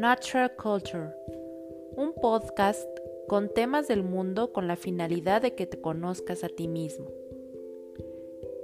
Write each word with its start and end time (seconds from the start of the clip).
Natural 0.00 0.50
Culture, 0.56 1.12
un 1.94 2.14
podcast 2.14 2.88
con 3.28 3.52
temas 3.52 3.86
del 3.86 4.02
mundo 4.02 4.50
con 4.50 4.66
la 4.66 4.76
finalidad 4.76 5.42
de 5.42 5.54
que 5.54 5.66
te 5.66 5.78
conozcas 5.78 6.42
a 6.42 6.48
ti 6.48 6.68
mismo. 6.68 7.06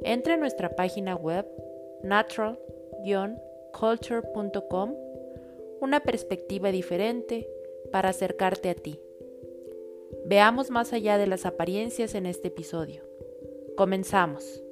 Entra 0.03 0.33
en 0.33 0.41
nuestra 0.41 0.75
página 0.75 1.15
web 1.15 1.47
natural-culture.com, 2.03 4.95
una 5.83 6.01
perspectiva 6.01 6.73
diferente 6.73 7.47
para 7.93 8.09
acercarte 8.09 8.71
a 8.71 8.75
ti. 8.75 8.99
Veamos 10.25 10.71
más 10.71 10.95
allá 10.95 11.19
de 11.19 11.27
las 11.27 11.45
apariencias 11.45 12.15
en 12.15 12.25
este 12.25 12.49
episodio. 12.49 13.03
Comenzamos. 13.77 14.63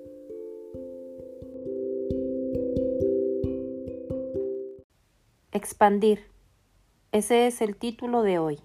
Expandir. 5.52 6.33
Ese 7.14 7.46
es 7.46 7.60
el 7.60 7.76
título 7.76 8.22
de 8.22 8.40
hoy. 8.40 8.60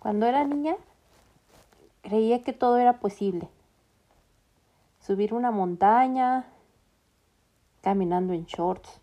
Cuando 0.00 0.26
era 0.26 0.42
niña, 0.42 0.74
creía 2.02 2.42
que 2.42 2.52
todo 2.52 2.78
era 2.78 2.98
posible. 2.98 3.48
Subir 4.98 5.34
una 5.34 5.52
montaña, 5.52 6.46
caminando 7.80 8.32
en 8.32 8.44
shorts, 8.46 9.00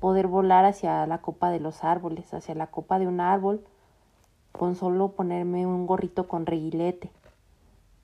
poder 0.00 0.26
volar 0.26 0.64
hacia 0.64 1.06
la 1.06 1.18
copa 1.18 1.50
de 1.50 1.60
los 1.60 1.84
árboles, 1.84 2.34
hacia 2.34 2.56
la 2.56 2.66
copa 2.66 2.98
de 2.98 3.06
un 3.06 3.20
árbol, 3.20 3.64
con 4.50 4.74
solo 4.74 5.12
ponerme 5.12 5.68
un 5.68 5.86
gorrito 5.86 6.26
con 6.26 6.46
reguilete, 6.46 7.12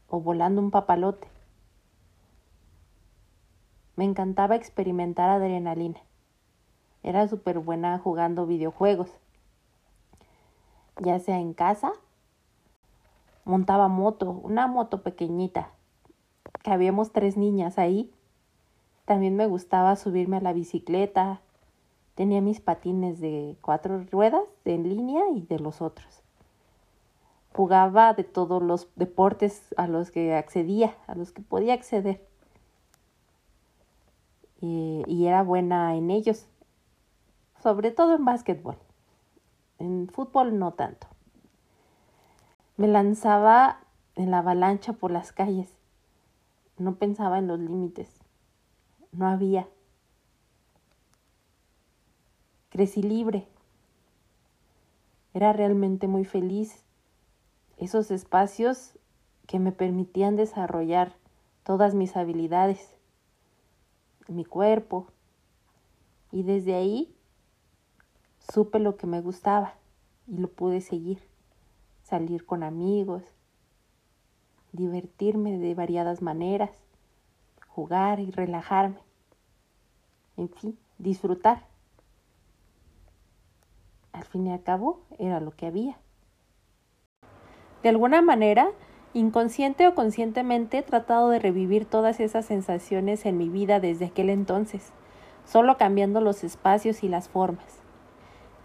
o 0.09 0.21
volando 0.21 0.61
un 0.61 0.71
papalote. 0.71 1.36
Me 3.97 4.05
encantaba 4.05 4.57
experimentar 4.57 5.31
adrenalina. 5.31 5.99
Era 7.03 7.27
súper 7.29 7.61
buena 7.61 7.99
jugando 7.99 8.47
videojuegos. 8.47 9.11
Ya 11.01 11.19
sea 11.19 11.41
en 11.41 11.55
casa, 11.55 11.93
montaba 13.47 13.89
moto, 13.89 14.31
una 14.31 14.67
moto 14.67 15.03
pequeñita, 15.03 15.71
que 16.63 16.73
habíamos 16.73 17.13
tres 17.13 17.39
niñas 17.39 17.79
ahí. 17.79 18.13
También 19.07 19.35
me 19.35 19.47
gustaba 19.47 19.97
subirme 19.97 20.37
a 20.37 20.43
la 20.43 20.53
bicicleta. 20.53 21.41
Tenía 22.17 22.43
mis 22.43 22.61
patines 22.61 23.19
de 23.19 23.57
cuatro 23.63 24.05
ruedas, 24.11 24.45
en 24.67 24.91
línea 24.91 25.23
y 25.35 25.41
de 25.41 25.59
los 25.59 25.81
otros. 25.81 26.21
Jugaba 27.55 28.13
de 28.13 28.25
todos 28.25 28.63
los 28.63 28.89
deportes 28.95 29.75
a 29.79 29.87
los 29.87 30.11
que 30.11 30.35
accedía, 30.35 30.95
a 31.07 31.15
los 31.15 31.33
que 31.33 31.41
podía 31.41 31.73
acceder 31.73 32.21
y, 34.61 35.27
era 35.27 35.43
buena 35.43 35.95
en 35.97 36.11
ellos, 36.11 36.47
sobre 37.63 37.91
todo 37.91 38.15
en 38.15 38.25
básquetbol. 38.25 38.77
En 39.79 40.09
fútbol 40.09 40.59
no 40.59 40.73
tanto. 40.73 41.07
Me 42.77 42.89
lanzaba 42.89 43.81
en 44.15 44.31
la 44.31 44.39
avalancha 44.39 44.95
por 44.95 45.11
las 45.11 45.33
calles. 45.33 45.77
No 46.79 46.97
pensaba 46.97 47.39
en 47.39 47.47
los 47.47 47.59
límites. 47.59 48.11
No 49.13 49.27
había. 49.27 49.69
Crecí 52.71 53.03
libre. 53.03 53.47
Era 55.35 55.53
realmente 55.53 56.09
muy 56.09 56.25
feliz. 56.25 56.83
Esos 57.77 58.11
espacios 58.11 58.99
que 59.47 59.59
me 59.59 59.73
permitían 59.73 60.37
desarrollar 60.37 61.15
todas 61.63 61.95
mis 61.95 62.17
habilidades 62.17 62.97
mi 64.29 64.45
cuerpo. 64.45 65.07
Y 66.33 66.43
desde 66.43 66.75
ahí 66.75 67.15
supe 68.53 68.79
lo 68.79 68.97
que 68.97 69.07
me 69.07 69.21
gustaba 69.21 69.75
y 70.27 70.39
lo 70.39 70.49
pude 70.49 70.81
seguir. 70.81 71.23
Salir 72.03 72.47
con 72.47 72.63
amigos, 72.63 73.23
divertirme 74.73 75.59
de 75.59 75.75
variadas 75.75 76.23
maneras, 76.23 76.71
jugar 77.69 78.21
y 78.21 78.31
relajarme. 78.31 79.01
En 80.37 80.49
fin, 80.49 80.79
disfrutar. 80.99 81.67
Al 84.13 84.25
fin 84.25 84.47
y 84.47 84.53
al 84.53 84.63
cabo 84.63 85.01
era 85.19 85.41
lo 85.41 85.51
que 85.51 85.67
había. 85.67 85.99
De 87.83 87.89
alguna 87.89 88.23
manera, 88.23 88.71
Inconsciente 89.17 89.89
o 89.89 89.95
conscientemente 89.95 90.77
he 90.77 90.83
tratado 90.83 91.31
de 91.31 91.39
revivir 91.39 91.87
todas 91.87 92.21
esas 92.21 92.45
sensaciones 92.45 93.25
en 93.25 93.39
mi 93.39 93.49
vida 93.49 93.81
desde 93.81 94.05
aquel 94.05 94.29
entonces, 94.29 94.93
solo 95.47 95.79
cambiando 95.79 96.21
los 96.21 96.45
espacios 96.45 97.03
y 97.03 97.09
las 97.09 97.27
formas, 97.27 97.79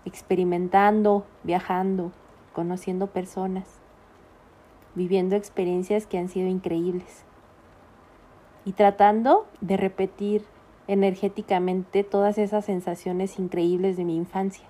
experimentando, 0.03 1.25
viajando, 1.43 2.11
conociendo 2.51 3.07
personas, 3.07 3.79
viviendo 4.93 5.37
experiencias 5.37 6.05
que 6.05 6.17
han 6.17 6.27
sido 6.27 6.49
increíbles 6.49 7.23
y 8.65 8.73
tratando 8.73 9.47
de 9.61 9.77
repetir 9.77 10.43
energéticamente 10.89 12.03
todas 12.03 12.37
esas 12.37 12.65
sensaciones 12.65 13.39
increíbles 13.39 13.95
de 13.95 14.03
mi 14.03 14.17
infancia. 14.17 14.65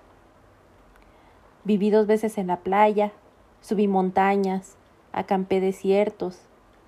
Viví 1.63 1.89
dos 1.89 2.05
veces 2.05 2.37
en 2.37 2.45
la 2.45 2.57
playa, 2.57 3.13
subí 3.61 3.87
montañas, 3.87 4.77
acampé 5.11 5.59
desiertos, 5.59 6.39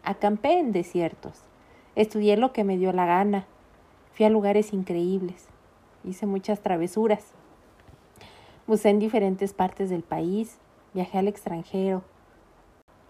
acampé 0.04 0.60
en 0.60 0.72
desiertos, 0.72 1.42
estudié 1.96 2.38
lo 2.38 2.54
que 2.54 2.64
me 2.64 2.78
dio 2.78 2.92
la 2.94 3.06
gana, 3.06 3.46
fui 4.14 4.26
a 4.26 4.30
lugares 4.30 4.74
increíbles, 4.74 5.48
hice 6.04 6.26
muchas 6.26 6.62
travesuras, 6.62 7.34
busqué 8.68 8.90
en 8.90 9.00
diferentes 9.00 9.54
partes 9.54 9.90
del 9.90 10.04
país, 10.04 10.58
viajé 10.94 11.18
al 11.18 11.28
extranjero, 11.28 12.04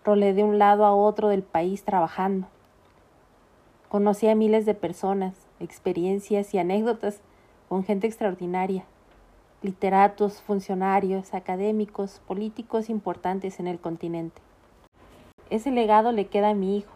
rolé 0.03 0.33
de 0.33 0.43
un 0.43 0.59
lado 0.59 0.85
a 0.85 0.95
otro 0.95 1.29
del 1.29 1.43
país 1.43 1.83
trabajando, 1.83 2.47
conocí 3.89 4.27
a 4.27 4.35
miles 4.35 4.65
de 4.65 4.73
personas, 4.73 5.35
experiencias 5.59 6.53
y 6.53 6.57
anécdotas 6.57 7.21
con 7.69 7.83
gente 7.83 8.07
extraordinaria, 8.07 8.85
literatos, 9.61 10.41
funcionarios, 10.41 11.33
académicos, 11.33 12.21
políticos 12.27 12.89
importantes 12.89 13.59
en 13.59 13.67
el 13.67 13.79
continente. 13.79 14.41
Ese 15.53 15.69
legado 15.69 16.11
le 16.11 16.25
queda 16.25 16.49
a 16.49 16.53
mi 16.55 16.77
hijo. 16.77 16.91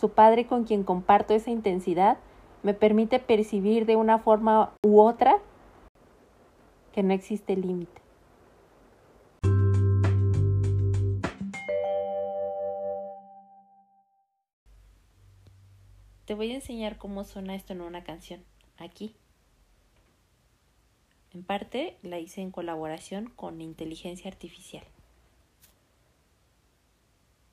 Su 0.00 0.10
padre 0.10 0.46
con 0.46 0.62
quien 0.62 0.84
comparto 0.84 1.34
esa 1.34 1.50
intensidad 1.50 2.18
me 2.62 2.72
permite 2.72 3.18
percibir 3.18 3.84
de 3.84 3.96
una 3.96 4.20
forma 4.20 4.72
u 4.86 5.00
otra 5.00 5.38
que 6.92 7.02
no 7.02 7.12
existe 7.12 7.56
límite. 7.56 8.00
Te 16.26 16.34
voy 16.34 16.52
a 16.52 16.54
enseñar 16.54 16.96
cómo 16.96 17.24
suena 17.24 17.56
esto 17.56 17.72
en 17.72 17.80
una 17.80 18.04
canción, 18.04 18.44
aquí. 18.78 19.16
En 21.32 21.42
parte 21.42 21.98
la 22.02 22.20
hice 22.20 22.40
en 22.40 22.52
colaboración 22.52 23.30
con 23.34 23.60
inteligencia 23.60 24.30
artificial. 24.30 24.84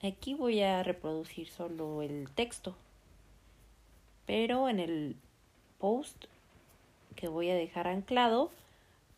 Aquí 0.04 0.34
voy 0.34 0.64
a 0.64 0.82
reproducir 0.82 1.48
solo 1.48 2.02
el 2.02 2.28
texto, 2.34 2.76
pero 4.26 4.68
en 4.68 4.80
el 4.80 5.16
post 5.78 6.26
que 7.16 7.28
voy 7.28 7.52
a 7.52 7.56
dejar 7.56 7.88
anclado 7.88 8.50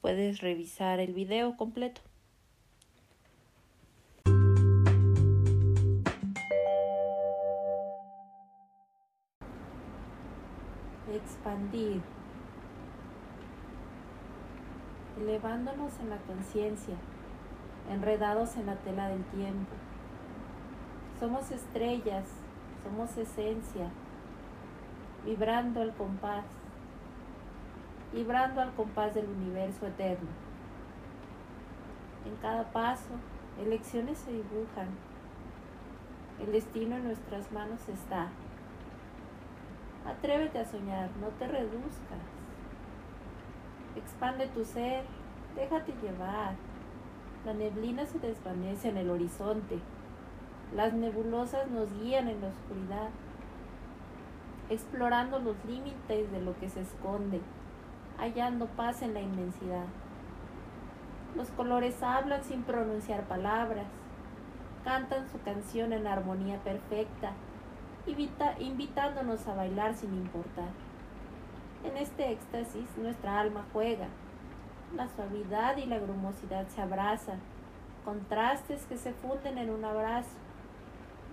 puedes 0.02 0.42
revisar 0.42 1.00
el 1.00 1.14
video 1.14 1.56
completo. 1.56 2.02
Expandir. 11.14 12.02
Elevándonos 15.22 15.98
en 16.00 16.10
la 16.10 16.18
conciencia, 16.18 16.96
enredados 17.90 18.58
en 18.58 18.66
la 18.66 18.76
tela 18.76 19.08
del 19.08 19.24
tiempo 19.28 19.72
somos 21.20 21.52
estrellas, 21.52 22.26
somos 22.84 23.16
esencia, 23.18 23.90
vibrando 25.26 25.82
al 25.82 25.94
compás, 25.94 26.46
vibrando 28.12 28.62
al 28.62 28.74
compás 28.74 29.14
del 29.14 29.28
universo 29.28 29.88
eterno. 29.88 30.30
En 32.26 32.36
cada 32.38 32.72
paso, 32.72 33.12
elecciones 33.62 34.18
se 34.18 34.32
dibujan. 34.32 34.88
El 36.40 36.52
destino 36.52 36.96
en 36.96 37.06
nuestras 37.06 37.52
manos 37.52 37.88
está. 37.88 38.30
Atrévete 40.06 40.60
a 40.60 40.66
soñar, 40.66 41.10
no 41.22 41.28
te 41.40 41.48
reduzcas. 41.48 42.20
Expande 43.96 44.48
tu 44.48 44.66
ser, 44.66 45.06
déjate 45.56 45.94
llevar. 46.02 46.56
La 47.46 47.54
neblina 47.54 48.06
se 48.06 48.20
desvanece 48.20 48.90
en 48.90 48.98
el 48.98 49.10
horizonte. 49.10 49.80
Las 50.76 50.94
nebulosas 50.94 51.70
nos 51.70 51.92
guían 52.02 52.28
en 52.28 52.42
la 52.42 52.48
oscuridad. 52.48 53.10
explorando 54.70 55.40
los 55.40 55.56
límites 55.66 56.32
de 56.32 56.42
lo 56.42 56.58
que 56.58 56.70
se 56.70 56.82
esconde, 56.82 57.42
hallando 58.18 58.66
paz 58.68 59.02
en 59.02 59.14
la 59.14 59.22
inmensidad. 59.22 59.86
Los 61.36 61.50
colores 61.52 62.02
hablan 62.02 62.44
sin 62.44 62.64
pronunciar 62.64 63.24
palabras, 63.24 63.86
cantan 64.84 65.30
su 65.30 65.42
canción 65.42 65.94
en 65.94 66.08
armonía 66.08 66.58
perfecta, 66.60 67.34
invitándonos 68.06 69.48
a 69.48 69.56
bailar 69.56 69.96
sin 69.96 70.14
importar. 70.14 70.70
En 71.84 71.98
este 71.98 72.32
éxtasis 72.32 72.86
nuestra 72.98 73.40
alma 73.40 73.66
juega, 73.74 74.08
la 74.96 75.08
suavidad 75.10 75.78
y 75.78 75.86
la 75.86 76.00
grumosidad 76.00 76.68
se 76.68 76.82
abrazan, 76.82 77.40
contrastes 78.06 78.86
que 78.86 78.98
se 78.98 79.14
funden 79.14 79.58
en 79.58 79.70
un 79.70 79.84
abrazo, 79.84 80.38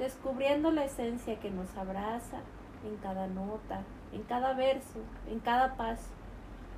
descubriendo 0.00 0.70
la 0.70 0.87
esencia 0.87 1.38
que 1.38 1.50
nos 1.50 1.76
abraza 1.76 2.38
en 2.88 2.97
cada 3.02 3.26
nota, 3.26 3.82
en 4.12 4.23
cada 4.23 4.55
verso, 4.55 4.99
en 5.31 5.41
cada 5.41 5.76
paso. 5.76 6.08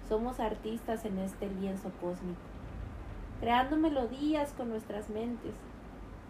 Somos 0.09 0.41
artistas 0.41 1.05
en 1.05 1.19
este 1.19 1.49
lienzo 1.49 1.93
cósmico, 2.01 2.41
creando 3.41 3.77
melodías 3.77 4.53
con 4.57 4.71
nuestras 4.71 5.09
mentes. 5.09 5.55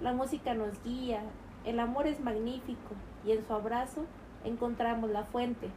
La 0.02 0.12
música 0.12 0.52
nos 0.52 0.84
guía, 0.84 1.22
el 1.64 1.80
amor 1.80 2.06
es 2.06 2.20
magnífico 2.20 2.94
y 3.24 3.32
en 3.32 3.46
su 3.46 3.54
abrazo 3.54 4.04
encontramos 4.44 5.08
la 5.10 5.24
fuente. 5.24 5.70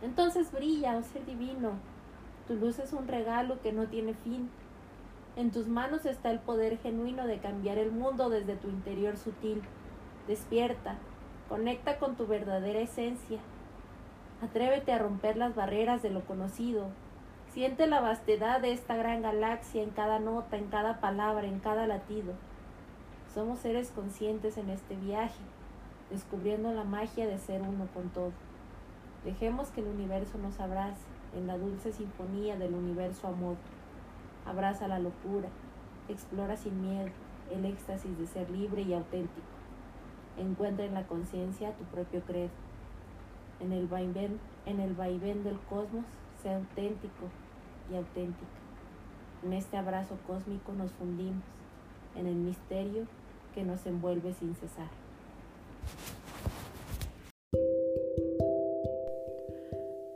Entonces 0.00 0.50
brilla, 0.50 0.96
oh 0.96 1.02
ser 1.02 1.26
divino, 1.26 1.72
tu 2.48 2.54
luz 2.54 2.78
es 2.78 2.94
un 2.94 3.06
regalo 3.06 3.60
que 3.60 3.72
no 3.74 3.86
tiene 3.86 4.14
fin. 4.14 4.48
En 5.36 5.50
tus 5.50 5.68
manos 5.68 6.06
está 6.06 6.30
el 6.30 6.38
poder 6.38 6.78
genuino 6.78 7.26
de 7.26 7.38
cambiar 7.38 7.76
el 7.76 7.92
mundo 7.92 8.30
desde 8.30 8.56
tu 8.56 8.70
interior 8.70 9.18
sutil. 9.18 9.62
Despierta, 10.26 10.96
conecta 11.48 11.98
con 11.98 12.16
tu 12.16 12.26
verdadera 12.26 12.80
esencia. 12.80 13.38
Atrévete 14.42 14.92
a 14.92 14.98
romper 14.98 15.36
las 15.36 15.54
barreras 15.54 16.02
de 16.02 16.10
lo 16.10 16.24
conocido. 16.24 16.88
Siente 17.52 17.86
la 17.86 18.00
vastedad 18.00 18.60
de 18.60 18.72
esta 18.72 18.96
gran 18.96 19.22
galaxia 19.22 19.84
en 19.84 19.90
cada 19.90 20.18
nota, 20.18 20.56
en 20.56 20.66
cada 20.66 21.00
palabra, 21.00 21.46
en 21.46 21.60
cada 21.60 21.86
latido. 21.86 22.34
Somos 23.32 23.60
seres 23.60 23.92
conscientes 23.94 24.58
en 24.58 24.68
este 24.68 24.96
viaje, 24.96 25.40
descubriendo 26.10 26.72
la 26.72 26.84
magia 26.84 27.28
de 27.28 27.38
ser 27.38 27.62
uno 27.62 27.86
con 27.94 28.08
todo. 28.08 28.32
Dejemos 29.24 29.68
que 29.68 29.80
el 29.80 29.86
universo 29.86 30.38
nos 30.38 30.58
abrace 30.58 31.06
en 31.36 31.46
la 31.46 31.56
dulce 31.56 31.92
sinfonía 31.92 32.56
del 32.56 32.74
universo 32.74 33.28
amor. 33.28 33.56
Abraza 34.44 34.88
la 34.88 34.98
locura, 34.98 35.48
explora 36.08 36.56
sin 36.56 36.82
miedo 36.82 37.10
el 37.52 37.64
éxtasis 37.64 38.18
de 38.18 38.26
ser 38.26 38.50
libre 38.50 38.82
y 38.82 38.92
auténtico. 38.92 39.55
Encuentra 40.38 40.84
en 40.84 40.94
la 40.94 41.06
conciencia 41.06 41.72
tu 41.72 41.84
propio 41.84 42.20
credo. 42.22 42.50
En 43.60 43.72
el 43.72 43.86
vaivén, 43.86 44.38
en 44.66 44.80
el 44.80 44.94
vaivén 44.94 45.44
del 45.44 45.58
cosmos, 45.60 46.04
sea 46.42 46.56
auténtico 46.56 47.26
y 47.90 47.96
auténtica. 47.96 48.46
En 49.42 49.52
este 49.52 49.76
abrazo 49.76 50.16
cósmico 50.26 50.72
nos 50.72 50.90
fundimos 50.92 51.42
en 52.16 52.26
el 52.26 52.34
misterio 52.34 53.06
que 53.54 53.62
nos 53.62 53.86
envuelve 53.86 54.34
sin 54.34 54.54
cesar. 54.56 54.88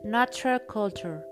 Natural 0.05 0.61
Culture, 0.67 1.23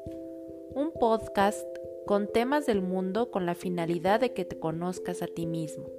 un 0.74 0.92
podcast 0.92 1.66
con 2.06 2.30
temas 2.32 2.64
del 2.64 2.80
mundo 2.80 3.30
con 3.30 3.44
la 3.44 3.54
finalidad 3.54 4.20
de 4.20 4.32
que 4.32 4.44
te 4.44 4.58
conozcas 4.58 5.20
a 5.20 5.26
ti 5.26 5.46
mismo. 5.46 5.97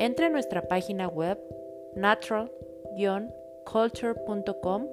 Entra 0.00 0.26
en 0.26 0.32
nuestra 0.32 0.68
página 0.68 1.08
web 1.08 1.40
natural-culture.com, 1.96 4.86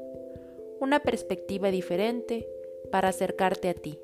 una 0.80 1.00
perspectiva 1.00 1.70
diferente 1.70 2.50
para 2.92 3.10
acercarte 3.10 3.70
a 3.70 3.76
ti. 3.76 4.00